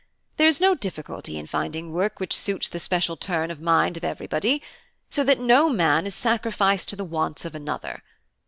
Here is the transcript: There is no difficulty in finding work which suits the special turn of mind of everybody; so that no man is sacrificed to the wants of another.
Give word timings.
There 0.37 0.47
is 0.47 0.59
no 0.59 0.73
difficulty 0.73 1.37
in 1.37 1.45
finding 1.45 1.93
work 1.93 2.19
which 2.19 2.35
suits 2.35 2.67
the 2.67 2.79
special 2.79 3.15
turn 3.15 3.51
of 3.51 3.59
mind 3.61 3.97
of 3.97 4.03
everybody; 4.03 4.59
so 5.11 5.23
that 5.23 5.39
no 5.39 5.69
man 5.69 6.07
is 6.07 6.15
sacrificed 6.15 6.89
to 6.89 6.95
the 6.95 7.05
wants 7.05 7.45
of 7.45 7.53
another. 7.53 8.01